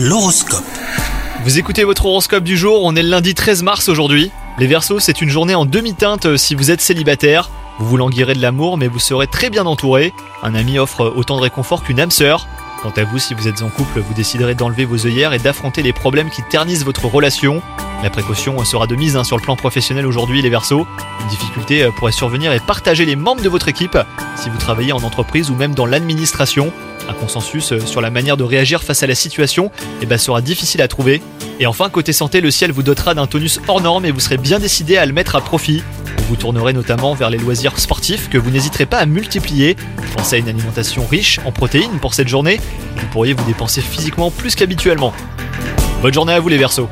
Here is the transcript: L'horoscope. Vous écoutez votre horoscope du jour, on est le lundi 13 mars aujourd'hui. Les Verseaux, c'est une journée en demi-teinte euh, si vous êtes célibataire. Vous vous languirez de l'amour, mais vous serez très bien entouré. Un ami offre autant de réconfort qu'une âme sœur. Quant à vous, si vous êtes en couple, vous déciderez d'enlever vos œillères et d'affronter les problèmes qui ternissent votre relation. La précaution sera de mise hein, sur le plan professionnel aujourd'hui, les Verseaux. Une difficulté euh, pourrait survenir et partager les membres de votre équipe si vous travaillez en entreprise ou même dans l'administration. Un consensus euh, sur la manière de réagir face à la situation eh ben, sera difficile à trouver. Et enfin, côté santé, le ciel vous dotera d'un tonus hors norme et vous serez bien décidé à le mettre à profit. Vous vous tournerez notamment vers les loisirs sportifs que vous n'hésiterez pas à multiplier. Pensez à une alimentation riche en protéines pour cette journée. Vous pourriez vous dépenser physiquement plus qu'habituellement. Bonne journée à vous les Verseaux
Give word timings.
L'horoscope. 0.00 0.62
Vous 1.42 1.58
écoutez 1.58 1.82
votre 1.82 2.06
horoscope 2.06 2.44
du 2.44 2.56
jour, 2.56 2.84
on 2.84 2.94
est 2.94 3.02
le 3.02 3.08
lundi 3.08 3.34
13 3.34 3.64
mars 3.64 3.88
aujourd'hui. 3.88 4.30
Les 4.56 4.68
Verseaux, 4.68 5.00
c'est 5.00 5.20
une 5.20 5.28
journée 5.28 5.56
en 5.56 5.66
demi-teinte 5.66 6.26
euh, 6.26 6.36
si 6.36 6.54
vous 6.54 6.70
êtes 6.70 6.80
célibataire. 6.80 7.50
Vous 7.80 7.88
vous 7.88 7.96
languirez 7.96 8.34
de 8.34 8.40
l'amour, 8.40 8.78
mais 8.78 8.86
vous 8.86 9.00
serez 9.00 9.26
très 9.26 9.50
bien 9.50 9.66
entouré. 9.66 10.12
Un 10.44 10.54
ami 10.54 10.78
offre 10.78 11.12
autant 11.16 11.36
de 11.36 11.42
réconfort 11.42 11.82
qu'une 11.82 11.98
âme 11.98 12.12
sœur. 12.12 12.46
Quant 12.80 12.92
à 12.96 13.02
vous, 13.02 13.18
si 13.18 13.34
vous 13.34 13.48
êtes 13.48 13.60
en 13.62 13.70
couple, 13.70 13.98
vous 13.98 14.14
déciderez 14.14 14.54
d'enlever 14.54 14.84
vos 14.84 15.04
œillères 15.04 15.32
et 15.32 15.40
d'affronter 15.40 15.82
les 15.82 15.92
problèmes 15.92 16.30
qui 16.30 16.42
ternissent 16.48 16.84
votre 16.84 17.06
relation. 17.06 17.60
La 18.04 18.10
précaution 18.10 18.64
sera 18.64 18.86
de 18.86 18.94
mise 18.94 19.16
hein, 19.16 19.24
sur 19.24 19.36
le 19.36 19.42
plan 19.42 19.56
professionnel 19.56 20.06
aujourd'hui, 20.06 20.42
les 20.42 20.50
Verseaux. 20.50 20.86
Une 21.22 21.28
difficulté 21.28 21.82
euh, 21.82 21.90
pourrait 21.90 22.12
survenir 22.12 22.52
et 22.52 22.60
partager 22.60 23.04
les 23.04 23.16
membres 23.16 23.42
de 23.42 23.48
votre 23.48 23.66
équipe 23.66 23.98
si 24.38 24.50
vous 24.50 24.58
travaillez 24.58 24.92
en 24.92 25.02
entreprise 25.02 25.50
ou 25.50 25.54
même 25.54 25.74
dans 25.74 25.86
l'administration. 25.86 26.72
Un 27.08 27.14
consensus 27.14 27.72
euh, 27.72 27.80
sur 27.80 28.00
la 28.00 28.10
manière 28.10 28.36
de 28.36 28.44
réagir 28.44 28.82
face 28.82 29.02
à 29.02 29.06
la 29.06 29.14
situation 29.14 29.70
eh 30.00 30.06
ben, 30.06 30.18
sera 30.18 30.40
difficile 30.40 30.82
à 30.82 30.88
trouver. 30.88 31.22
Et 31.58 31.66
enfin, 31.66 31.88
côté 31.88 32.12
santé, 32.12 32.40
le 32.40 32.50
ciel 32.50 32.70
vous 32.70 32.82
dotera 32.82 33.14
d'un 33.14 33.26
tonus 33.26 33.60
hors 33.66 33.80
norme 33.80 34.04
et 34.04 34.10
vous 34.10 34.20
serez 34.20 34.36
bien 34.36 34.58
décidé 34.58 34.96
à 34.96 35.06
le 35.06 35.12
mettre 35.12 35.34
à 35.34 35.40
profit. 35.40 35.82
Vous 36.18 36.24
vous 36.28 36.36
tournerez 36.36 36.72
notamment 36.72 37.14
vers 37.14 37.30
les 37.30 37.38
loisirs 37.38 37.78
sportifs 37.78 38.28
que 38.28 38.38
vous 38.38 38.50
n'hésiterez 38.50 38.86
pas 38.86 38.98
à 38.98 39.06
multiplier. 39.06 39.76
Pensez 40.16 40.36
à 40.36 40.38
une 40.38 40.48
alimentation 40.48 41.04
riche 41.06 41.40
en 41.44 41.52
protéines 41.52 41.98
pour 42.00 42.14
cette 42.14 42.28
journée. 42.28 42.60
Vous 42.96 43.06
pourriez 43.06 43.32
vous 43.32 43.44
dépenser 43.44 43.80
physiquement 43.80 44.30
plus 44.30 44.54
qu'habituellement. 44.54 45.12
Bonne 46.02 46.14
journée 46.14 46.34
à 46.34 46.40
vous 46.40 46.48
les 46.48 46.58
Verseaux 46.58 46.88